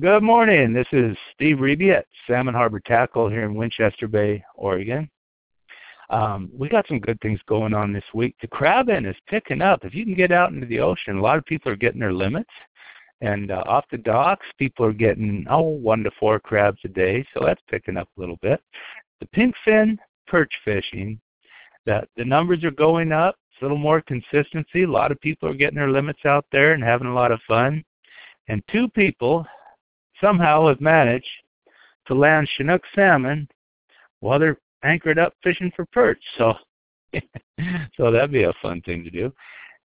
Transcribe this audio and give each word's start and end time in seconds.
Good 0.00 0.22
morning. 0.22 0.72
This 0.72 0.86
is 0.92 1.18
Steve 1.34 1.58
Reby 1.58 1.94
at 1.94 2.06
Salmon 2.26 2.54
Harbor 2.54 2.80
Tackle 2.80 3.28
here 3.28 3.44
in 3.44 3.54
Winchester 3.54 4.08
Bay, 4.08 4.42
Oregon. 4.54 5.10
Um, 6.08 6.50
we 6.56 6.70
got 6.70 6.88
some 6.88 6.98
good 6.98 7.20
things 7.20 7.40
going 7.46 7.74
on 7.74 7.92
this 7.92 8.04
week. 8.14 8.34
The 8.40 8.48
crabbing 8.48 9.04
is 9.04 9.16
picking 9.28 9.60
up. 9.60 9.84
If 9.84 9.94
you 9.94 10.06
can 10.06 10.14
get 10.14 10.32
out 10.32 10.50
into 10.50 10.66
the 10.66 10.80
ocean, 10.80 11.18
a 11.18 11.20
lot 11.20 11.36
of 11.36 11.44
people 11.44 11.70
are 11.70 11.76
getting 11.76 12.00
their 12.00 12.14
limits. 12.14 12.48
And 13.20 13.50
uh, 13.50 13.64
off 13.66 13.84
the 13.90 13.98
docks, 13.98 14.46
people 14.58 14.86
are 14.86 14.94
getting, 14.94 15.44
oh, 15.50 15.60
one 15.60 16.02
to 16.04 16.10
four 16.18 16.40
crabs 16.40 16.80
a 16.84 16.88
day, 16.88 17.22
so 17.34 17.44
that's 17.44 17.60
picking 17.68 17.98
up 17.98 18.08
a 18.16 18.20
little 18.20 18.38
bit. 18.40 18.62
The 19.20 19.26
pinkfin 19.26 19.98
perch 20.26 20.54
fishing, 20.64 21.20
the, 21.84 22.08
the 22.16 22.24
numbers 22.24 22.64
are 22.64 22.70
going 22.70 23.12
up. 23.12 23.36
It's 23.50 23.60
a 23.60 23.64
little 23.66 23.76
more 23.76 24.00
consistency. 24.00 24.84
A 24.84 24.90
lot 24.90 25.12
of 25.12 25.20
people 25.20 25.50
are 25.50 25.54
getting 25.54 25.76
their 25.76 25.90
limits 25.90 26.24
out 26.24 26.46
there 26.50 26.72
and 26.72 26.82
having 26.82 27.08
a 27.08 27.14
lot 27.14 27.30
of 27.30 27.40
fun. 27.46 27.84
And 28.48 28.62
two 28.72 28.88
people 28.88 29.46
somehow 30.22 30.68
have 30.68 30.80
managed 30.80 31.26
to 32.06 32.14
land 32.14 32.48
Chinook 32.56 32.82
salmon 32.94 33.48
while 34.20 34.38
they're 34.38 34.58
anchored 34.84 35.18
up 35.18 35.34
fishing 35.42 35.72
for 35.74 35.86
perch. 35.86 36.22
So, 36.38 36.54
so 37.96 38.10
that'd 38.10 38.32
be 38.32 38.44
a 38.44 38.52
fun 38.62 38.80
thing 38.82 39.04
to 39.04 39.10
do. 39.10 39.32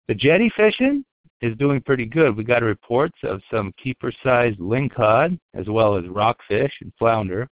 The 0.07 0.15
jetty 0.15 0.51
fishing 0.55 1.03
is 1.41 1.57
doing 1.57 1.81
pretty 1.81 2.05
good. 2.05 2.35
We 2.35 2.43
got 2.43 2.63
reports 2.63 3.17
of 3.23 3.41
some 3.51 3.73
keeper-sized 3.81 4.59
lingcod 4.59 5.37
as 5.53 5.67
well 5.67 5.97
as 5.97 6.07
rockfish 6.07 6.73
and 6.81 6.91
flounder. 6.97 7.47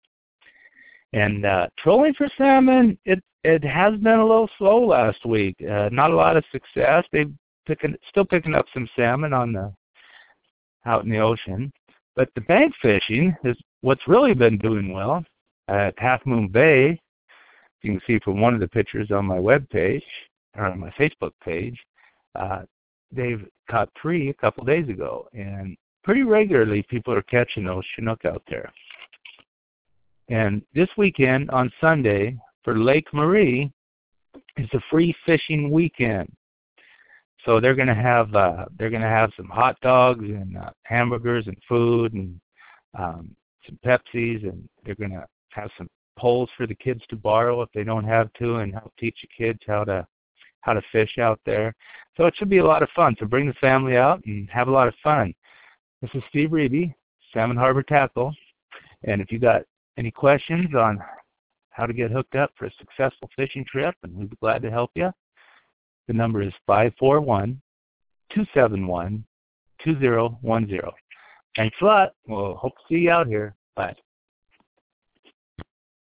And 1.12 1.46
uh, 1.46 1.68
trolling 1.78 2.14
for 2.14 2.28
salmon, 2.36 2.98
it 3.04 3.22
it 3.44 3.62
has 3.62 3.94
been 4.00 4.18
a 4.18 4.26
little 4.26 4.48
slow 4.56 4.86
last 4.86 5.24
week. 5.26 5.56
Uh, 5.60 5.90
not 5.92 6.10
a 6.10 6.16
lot 6.16 6.36
of 6.36 6.44
success. 6.50 7.04
They 7.12 7.26
picking 7.66 7.94
still 8.08 8.24
picking 8.24 8.54
up 8.54 8.66
some 8.72 8.88
salmon 8.96 9.32
on 9.32 9.52
the 9.52 9.72
out 10.86 11.04
in 11.04 11.10
the 11.10 11.18
ocean. 11.18 11.72
But 12.16 12.28
the 12.34 12.40
bank 12.42 12.74
fishing 12.80 13.36
is 13.44 13.56
what's 13.80 14.06
really 14.06 14.34
been 14.34 14.58
doing 14.58 14.92
well 14.92 15.24
at 15.68 15.98
Half 15.98 16.24
Moon 16.26 16.48
Bay. 16.48 17.00
You 17.82 17.92
can 17.92 18.00
see 18.06 18.18
from 18.20 18.40
one 18.40 18.54
of 18.54 18.60
the 18.60 18.68
pictures 18.68 19.10
on 19.10 19.26
my 19.26 19.38
web 19.38 19.68
page 19.68 20.04
or 20.56 20.66
on 20.66 20.78
my 20.78 20.90
Facebook 20.90 21.32
page. 21.44 21.78
Uh, 22.34 22.62
they've 23.12 23.44
caught 23.70 23.90
three 24.00 24.30
a 24.30 24.34
couple 24.34 24.64
days 24.64 24.88
ago, 24.88 25.28
and 25.34 25.76
pretty 26.02 26.22
regularly 26.22 26.82
people 26.88 27.12
are 27.12 27.22
catching 27.22 27.64
those 27.64 27.84
Chinook 27.94 28.24
out 28.24 28.42
there. 28.48 28.72
And 30.28 30.62
this 30.74 30.88
weekend 30.96 31.50
on 31.50 31.70
Sunday 31.80 32.38
for 32.62 32.78
Lake 32.78 33.12
Marie 33.12 33.70
is 34.56 34.68
a 34.72 34.80
free 34.90 35.14
fishing 35.26 35.70
weekend. 35.70 36.32
So 37.44 37.60
they're 37.60 37.74
going 37.74 37.88
to 37.88 37.94
have 37.94 38.34
uh, 38.34 38.64
they're 38.78 38.90
going 38.90 39.02
to 39.02 39.08
have 39.08 39.30
some 39.36 39.48
hot 39.48 39.78
dogs 39.80 40.24
and 40.24 40.56
uh, 40.56 40.70
hamburgers 40.84 41.46
and 41.46 41.56
food 41.68 42.14
and 42.14 42.40
um, 42.98 43.36
some 43.66 43.78
Pepsis, 43.84 44.42
and 44.48 44.66
they're 44.84 44.94
going 44.94 45.10
to 45.10 45.26
have 45.50 45.70
some 45.76 45.88
poles 46.18 46.48
for 46.56 46.66
the 46.66 46.74
kids 46.74 47.02
to 47.10 47.16
borrow 47.16 47.60
if 47.62 47.68
they 47.74 47.84
don't 47.84 48.04
have 48.04 48.32
to, 48.34 48.56
and 48.56 48.72
help 48.72 48.92
teach 48.98 49.18
the 49.22 49.28
kids 49.36 49.58
how 49.66 49.84
to 49.84 50.06
how 50.60 50.72
to 50.72 50.82
fish 50.90 51.18
out 51.18 51.38
there. 51.44 51.74
So 52.16 52.24
it 52.24 52.34
should 52.36 52.48
be 52.48 52.58
a 52.58 52.64
lot 52.64 52.82
of 52.82 52.88
fun. 52.96 53.16
So 53.18 53.26
bring 53.26 53.46
the 53.46 53.54
family 53.54 53.96
out 53.96 54.24
and 54.24 54.48
have 54.50 54.68
a 54.68 54.72
lot 54.72 54.88
of 54.88 54.94
fun. 55.02 55.34
This 56.00 56.10
is 56.14 56.22
Steve 56.30 56.50
Reby, 56.50 56.94
Salmon 57.32 57.56
Harbor 57.56 57.82
Tackle, 57.82 58.34
and 59.02 59.20
if 59.20 59.30
you 59.30 59.38
got 59.38 59.62
any 59.98 60.10
questions 60.10 60.74
on 60.74 61.02
how 61.70 61.86
to 61.86 61.92
get 61.92 62.10
hooked 62.10 62.36
up 62.36 62.52
for 62.56 62.66
a 62.66 62.72
successful 62.78 63.28
fishing 63.36 63.64
trip, 63.64 63.94
and 64.02 64.14
we'd 64.14 64.30
be 64.30 64.36
glad 64.36 64.62
to 64.62 64.70
help 64.70 64.92
you. 64.94 65.10
The 66.08 66.14
number 66.14 66.42
is 66.42 66.52
541 66.66 67.60
271 68.30 69.24
2010. 69.84 70.80
Thanks 71.56 71.76
a 71.80 71.84
lot. 71.84 72.12
We'll 72.26 72.54
hope 72.54 72.72
to 72.72 72.82
see 72.88 73.00
you 73.00 73.10
out 73.10 73.26
here. 73.26 73.54
Bye. 73.76 73.94